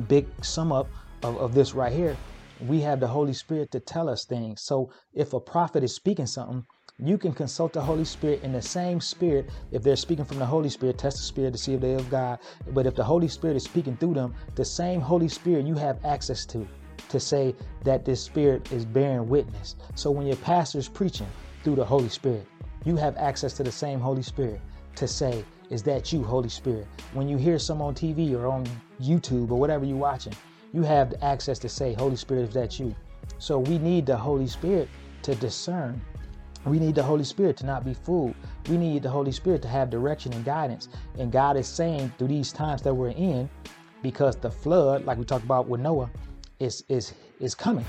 [0.00, 0.88] big sum up
[1.22, 2.16] of, of this right here.
[2.60, 4.62] We have the Holy Spirit to tell us things.
[4.62, 6.64] So if a prophet is speaking something,
[6.98, 9.50] you can consult the Holy Spirit in the same spirit.
[9.72, 12.08] If they're speaking from the Holy Spirit, test the Spirit to see if they're of
[12.08, 12.38] God.
[12.72, 16.04] But if the Holy Spirit is speaking through them, the same Holy Spirit you have
[16.04, 16.66] access to
[17.08, 19.76] to say that this Spirit is bearing witness.
[19.96, 21.26] So when your pastor is preaching
[21.64, 22.46] through the Holy Spirit,
[22.84, 24.60] you have access to the same Holy Spirit
[24.96, 25.44] to say,
[25.74, 26.86] Is that you, Holy Spirit?
[27.12, 28.64] When you hear some on TV or on
[29.02, 30.32] YouTube or whatever you're watching,
[30.72, 32.94] you have the access to say, Holy Spirit, is that you?
[33.38, 34.88] So we need the Holy Spirit
[35.22, 36.00] to discern
[36.66, 38.34] we need the Holy Spirit to not be fooled.
[38.68, 40.88] We need the Holy Spirit to have direction and guidance.
[41.18, 43.50] And God is saying through these times that we're in,
[44.02, 46.10] because the flood, like we talked about with Noah,
[46.60, 47.84] is is is coming.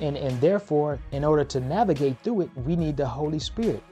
[0.00, 3.82] And and therefore, in order to navigate through it, we need the Holy Spirit.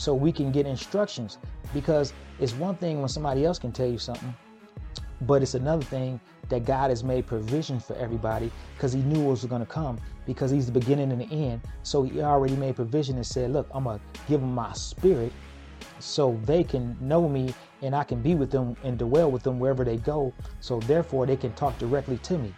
[0.00, 1.36] So we can get instructions.
[1.74, 4.34] Because it's one thing when somebody else can tell you something,
[5.20, 9.32] but it's another thing that God has made provision for everybody because He knew what
[9.32, 11.60] was going to come because He's the beginning and the end.
[11.82, 15.34] So He already made provision and said, Look, I'm going to give them my spirit
[15.98, 19.58] so they can know me and I can be with them and dwell with them
[19.58, 20.32] wherever they go.
[20.60, 22.54] So therefore, they can talk directly to me.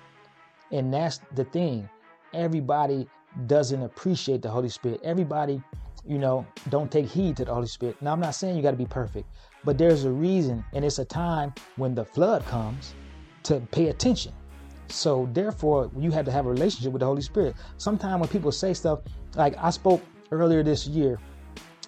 [0.71, 1.89] And that's the thing.
[2.33, 3.09] Everybody
[3.49, 5.01] doesn't appreciate the Holy Spirit.
[5.03, 5.61] Everybody,
[6.07, 8.01] you know, don't take heed to the Holy Spirit.
[8.03, 9.27] Now, I'm not saying you got to be perfect,
[9.65, 12.95] but there's a reason, and it's a time when the flood comes
[13.45, 14.33] to pay attention.
[14.89, 17.57] So therefore, you have to have a relationship with the Holy Spirit.
[17.79, 19.01] Sometimes when people say stuff,
[19.35, 21.19] like I spoke earlier this year,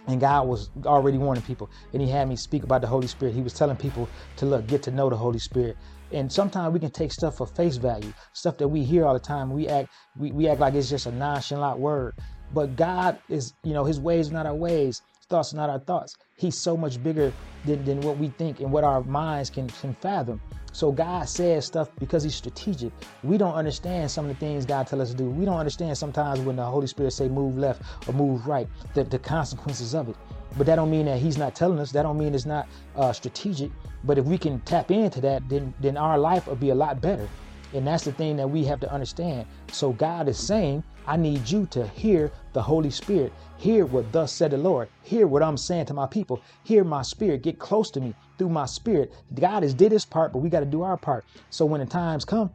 [0.06, 3.34] and God was already warning people, and He had me speak about the Holy Spirit.
[3.34, 5.76] He was telling people to look, get to know the Holy Spirit.
[6.12, 9.20] And sometimes we can take stuff for face value, stuff that we hear all the
[9.20, 9.50] time.
[9.50, 12.14] We act, we, we act like it's just a nonchalant word.
[12.54, 15.70] But God is, you know, His ways are not our ways, his thoughts are not
[15.70, 16.16] our thoughts.
[16.36, 17.32] He's so much bigger
[17.64, 20.38] than, than what we think and what our minds can, can fathom.
[20.72, 22.92] So God says stuff because he's strategic.
[23.22, 25.30] We don't understand some of the things God tell us to do.
[25.30, 29.04] We don't understand sometimes when the Holy Spirit say move left or move right, the,
[29.04, 30.16] the consequences of it.
[30.58, 31.90] But that don't mean that he's not telling us.
[31.92, 33.70] That don't mean it's not uh, strategic.
[34.04, 37.00] But if we can tap into that, then then our life will be a lot
[37.00, 37.28] better.
[37.72, 39.46] And that's the thing that we have to understand.
[39.72, 43.32] So God is saying, I need you to hear the Holy Spirit.
[43.58, 44.88] Hear what thus said the Lord.
[45.02, 46.42] Hear what I'm saying to my people.
[46.64, 47.42] Hear my spirit.
[47.42, 49.12] Get close to me through my spirit.
[49.34, 51.26] God has did his part, but we got to do our part.
[51.50, 52.52] So when the times come,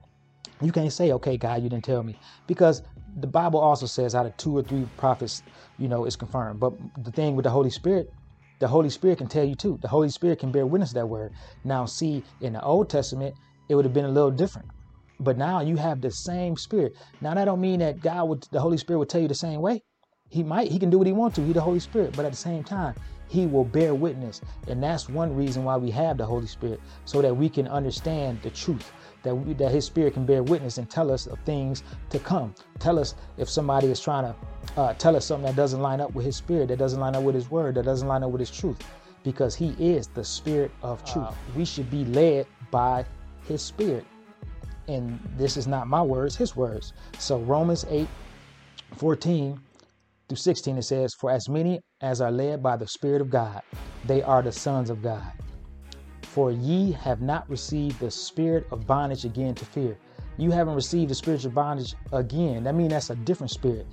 [0.62, 2.18] You can't say, okay, God, you didn't tell me.
[2.48, 2.84] Because
[3.20, 5.44] the Bible also says out of two or three prophets,
[5.80, 6.60] you know, it's confirmed.
[6.60, 8.10] But the thing with the Holy Spirit,
[8.60, 9.80] the Holy Spirit can tell you too.
[9.82, 11.34] The Holy Spirit can bear witness that word.
[11.64, 13.36] Now, see, in the Old Testament,
[13.70, 14.70] it would have been a little different.
[15.20, 16.96] But now you have the same spirit.
[17.22, 19.62] Now that don't mean that God would the Holy Spirit would tell you the same
[19.62, 19.84] way.
[20.30, 21.44] He might, he can do what he wants to.
[21.44, 22.94] He the Holy Spirit, but at the same time,
[23.28, 24.42] he will bear witness.
[24.68, 28.42] And that's one reason why we have the Holy Spirit, so that we can understand
[28.44, 28.92] the truth,
[29.24, 32.54] that we, that his spirit can bear witness and tell us of things to come.
[32.78, 34.36] Tell us if somebody is trying to
[34.80, 37.24] uh, tell us something that doesn't line up with his spirit, that doesn't line up
[37.24, 38.80] with his word, that doesn't line up with his truth.
[39.24, 41.26] Because he is the spirit of truth.
[41.26, 41.36] Wow.
[41.56, 43.06] We should be led by
[43.48, 44.06] his spirit
[44.90, 46.94] and this is not my words, his words.
[47.18, 48.08] So Romans 8,
[48.98, 49.60] 14
[50.28, 53.62] through 16, it says, For as many as are led by the Spirit of God,
[54.06, 55.32] they are the sons of God.
[56.22, 59.98] For ye have not received the spirit of bondage again to fear.
[60.38, 62.64] You haven't received the spiritual bondage again.
[62.64, 63.88] That means that's a different spirit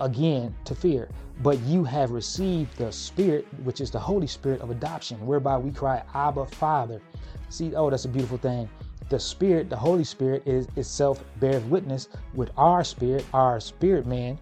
[0.00, 1.08] again to fear.
[1.42, 5.70] But you have received the spirit, which is the Holy Spirit of adoption, whereby we
[5.72, 7.00] cry, Abba, Father.
[7.48, 8.68] See, oh, that's a beautiful thing
[9.08, 14.38] the Spirit, the Holy Spirit, is itself bears witness with our spirit, our spirit man,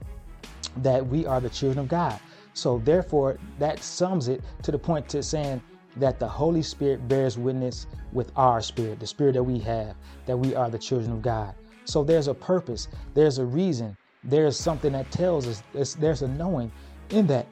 [0.79, 2.19] that we are the children of God.
[2.55, 5.63] So therefore, that sums it to the point to saying
[5.97, 9.95] that the Holy Spirit bears witness with our spirit, the spirit that we have,
[10.27, 11.55] that we are the children of God.
[11.85, 16.73] So there's a purpose, there's a reason, there's something that tells us, there's a knowing
[17.11, 17.47] in that.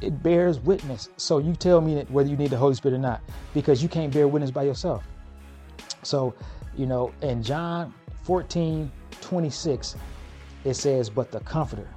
[0.00, 1.08] It bears witness.
[1.16, 3.20] So you tell me whether you need the Holy Spirit or not,
[3.54, 5.02] because you can't bear witness by yourself.
[6.02, 6.34] So
[6.78, 9.96] you know, in John 14 26,
[10.64, 11.88] it says, But the Comforter,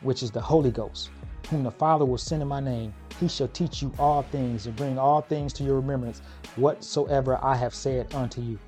[0.00, 1.10] which is the Holy Ghost,
[1.48, 4.74] whom the Father will send in my name, he shall teach you all things and
[4.74, 6.22] bring all things to your remembrance,
[6.56, 8.58] whatsoever I have said unto you.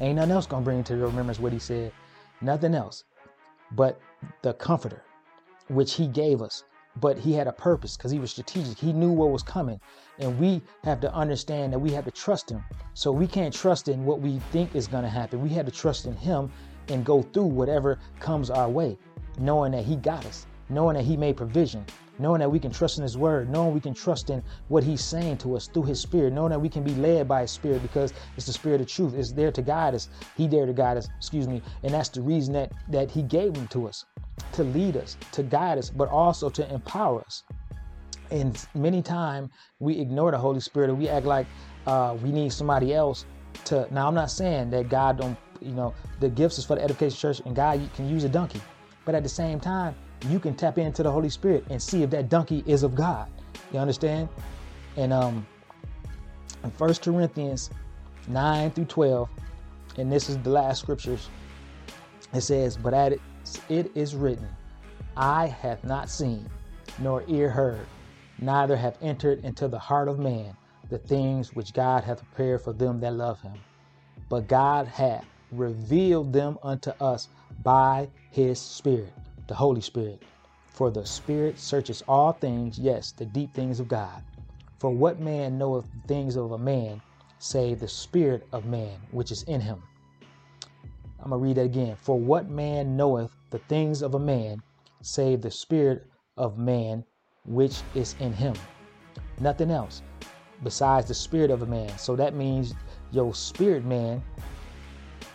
[0.00, 1.92] Ain't nothing else gonna bring to your remembrance what he said.
[2.40, 3.04] Nothing else.
[3.72, 4.00] But
[4.42, 5.02] the Comforter,
[5.68, 6.64] which he gave us.
[7.00, 8.78] But he had a purpose because he was strategic.
[8.78, 9.80] He knew what was coming.
[10.18, 12.62] And we have to understand that we have to trust him.
[12.94, 15.42] So we can't trust in what we think is going to happen.
[15.42, 16.52] We have to trust in him
[16.88, 18.96] and go through whatever comes our way,
[19.38, 21.84] knowing that he got us, knowing that he made provision,
[22.18, 25.02] knowing that we can trust in his word, knowing we can trust in what he's
[25.02, 27.82] saying to us through his spirit, knowing that we can be led by his spirit
[27.82, 29.14] because it's the spirit of truth.
[29.14, 30.08] It's there to guide us.
[30.36, 31.62] He there to guide us, excuse me.
[31.82, 34.04] And that's the reason that that he gave him to us,
[34.52, 37.42] to lead us, to guide us, but also to empower us.
[38.30, 41.46] And many times we ignore the Holy Spirit and we act like
[41.86, 43.24] uh, we need somebody else
[43.66, 43.86] to.
[43.92, 47.18] Now, I'm not saying that God don't, you know, the gifts is for the edification
[47.18, 48.60] church and God can use a donkey.
[49.04, 49.94] But at the same time,
[50.28, 53.28] you can tap into the Holy Spirit and see if that donkey is of God.
[53.72, 54.28] You understand?
[54.96, 55.46] And um,
[56.62, 57.70] in First Corinthians
[58.28, 59.28] 9 through 12,
[59.98, 61.28] and this is the last scriptures,
[62.32, 63.20] it says, But at it,
[63.68, 64.48] it is written,
[65.16, 66.48] I have not seen,
[66.98, 67.86] nor ear heard,
[68.38, 70.56] neither have entered into the heart of man
[70.90, 73.64] the things which God hath prepared for them that love him.
[74.28, 77.28] But God hath revealed them unto us
[77.62, 79.14] by his Spirit,
[79.48, 80.22] the Holy Spirit.
[80.66, 84.22] For the Spirit searches all things, yes, the deep things of God.
[84.80, 87.02] For what man knoweth the things of a man,
[87.38, 89.82] save the Spirit of man which is in him?
[91.22, 91.96] I'm going to read that again.
[91.96, 94.62] For what man knoweth the things of a man,
[95.00, 97.04] save the Spirit of man
[97.46, 98.54] which is in him.
[99.40, 100.02] Nothing else
[100.62, 101.96] besides the spirit of a man.
[101.98, 102.74] So that means
[103.12, 104.22] your spirit man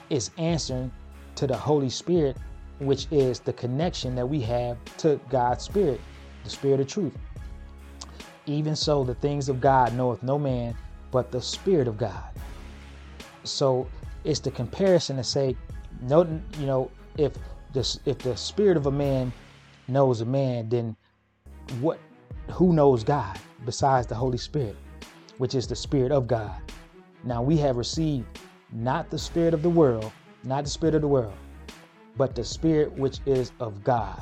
[0.09, 0.91] is answering
[1.35, 2.37] to the Holy Spirit,
[2.79, 6.01] which is the connection that we have to God's Spirit,
[6.43, 7.15] the Spirit of truth.
[8.45, 10.75] Even so, the things of God knoweth no man
[11.11, 12.23] but the Spirit of God.
[13.43, 13.87] So
[14.23, 15.55] it's the comparison to say,
[16.01, 16.23] no,
[16.59, 17.33] you know, if
[17.73, 19.31] the if the spirit of a man
[19.87, 20.95] knows a man, then
[21.81, 21.99] what
[22.51, 24.75] who knows God besides the Holy Spirit,
[25.37, 26.59] which is the Spirit of God.
[27.23, 28.25] Now we have received
[28.71, 30.11] not the Spirit of the world,
[30.43, 31.33] not the Spirit of the world,
[32.17, 34.21] but the Spirit which is of God,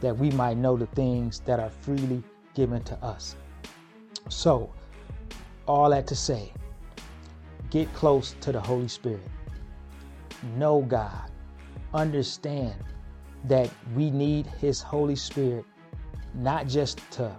[0.00, 2.22] that we might know the things that are freely
[2.54, 3.36] given to us.
[4.28, 4.70] So,
[5.66, 6.52] all that to say,
[7.70, 9.20] get close to the Holy Spirit.
[10.56, 11.30] Know God.
[11.94, 12.74] Understand
[13.44, 15.64] that we need His Holy Spirit
[16.34, 17.34] not just to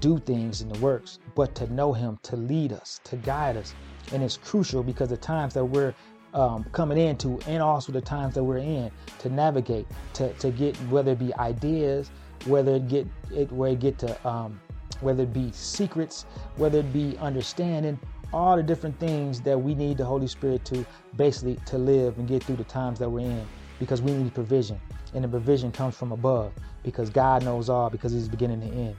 [0.00, 3.74] do things in the works, but to know Him, to lead us, to guide us.
[4.12, 5.94] And it's crucial because the times that we're
[6.34, 10.76] um, coming into, and also the times that we're in, to navigate, to, to get
[10.88, 12.10] whether it be ideas,
[12.46, 14.60] whether it get it where it get to um,
[15.00, 16.24] whether it be secrets,
[16.56, 17.98] whether it be understanding,
[18.32, 20.84] all the different things that we need the Holy Spirit to
[21.16, 23.46] basically to live and get through the times that we're in
[23.78, 24.80] because we need provision.
[25.14, 26.52] And the provision comes from above
[26.82, 28.96] because God knows all because he's beginning to end.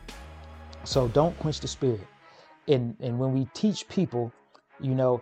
[0.84, 2.08] So don't quench the spirit.
[2.68, 4.32] And and when we teach people,
[4.80, 5.22] you know,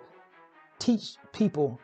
[0.79, 1.79] teach people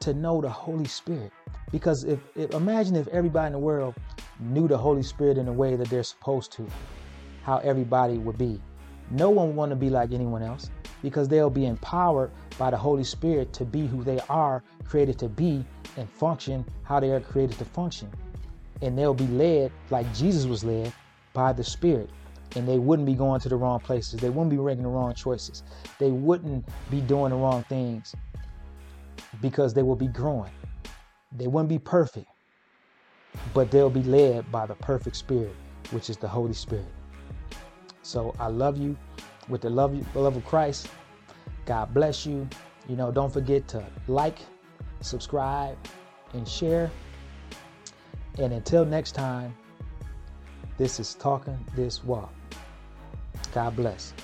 [0.00, 1.32] to know the Holy Spirit.
[1.70, 3.94] Because if, if imagine if everybody in the world
[4.40, 6.66] knew the Holy Spirit in the way that they're supposed to,
[7.44, 8.60] how everybody would be.
[9.10, 10.70] No one would want to be like anyone else
[11.02, 15.28] because they'll be empowered by the Holy Spirit to be who they are created to
[15.28, 15.64] be
[15.96, 18.10] and function how they are created to function.
[18.80, 20.92] And they'll be led like Jesus was led
[21.32, 22.10] by the Spirit.
[22.54, 24.20] And they wouldn't be going to the wrong places.
[24.20, 25.62] They wouldn't be making the wrong choices.
[25.98, 28.14] They wouldn't be doing the wrong things
[29.40, 30.52] because they will be growing.
[31.36, 32.26] They wouldn't be perfect,
[33.54, 35.54] but they'll be led by the perfect Spirit,
[35.92, 36.84] which is the Holy Spirit.
[38.02, 38.96] So I love you
[39.48, 40.88] with the love, the love of Christ.
[41.66, 42.48] God bless you.
[42.88, 44.38] You know, don't forget to like,
[45.00, 45.76] subscribe,
[46.32, 46.90] and share.
[48.38, 49.54] And until next time,
[50.78, 52.32] this is Talking This Walk.
[53.52, 54.14] God bless.